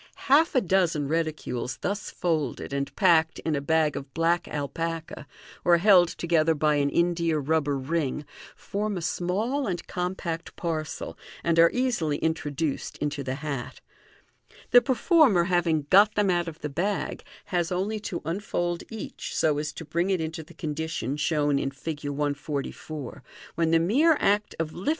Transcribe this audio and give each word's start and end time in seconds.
Half 0.31 0.55
a 0.55 0.61
dozen 0.61 1.07
reticules 1.07 1.77
thus 1.81 2.09
folded, 2.09 2.73
and 2.73 2.89
packed 2.95 3.37
in 3.37 3.55
a 3.55 3.61
bag 3.61 3.95
of 3.95 4.11
black 4.15 4.47
alpaca, 4.47 5.27
or 5.63 5.77
held 5.77 6.07
together 6.07 6.55
by 6.55 6.77
an 6.77 6.89
india 6.89 7.37
rubber 7.37 7.77
ring, 7.77 8.25
form 8.55 8.97
a 8.97 9.01
small 9.03 9.67
and 9.67 9.85
compact 9.85 10.55
parcel, 10.55 11.19
and 11.43 11.59
are 11.59 11.69
easily 11.71 12.17
introduced 12.17 12.97
into 12.97 13.23
the 13.23 13.35
hat. 13.45 13.79
The 14.71 14.81
peiformer 14.81 15.45
having 15.49 15.83
got 15.91 16.15
them 16.15 16.31
out 16.31 16.47
of 16.47 16.61
the 16.61 16.69
bag, 16.69 17.23
has 17.53 17.71
only 17.71 17.99
to 17.99 18.23
unfold 18.25 18.81
each, 18.89 19.35
so 19.37 19.59
as 19.59 19.71
to 19.73 19.85
bring 19.85 20.09
it 20.09 20.19
into 20.19 20.41
the 20.41 20.55
condition 20.55 21.15
shown 21.15 21.59
in 21.59 21.69
Fig. 21.69 22.05
144, 22.05 23.21
when 23.53 23.69
the 23.69 23.77
mere 23.77 24.13
act 24.13 24.15
of 24.15 24.19
lifting 24.19 24.29
Fig. 24.29 24.29
142. 24.31 24.39
Fig. 24.41 24.59
143. 24.59 24.85
Fig. 24.85 24.89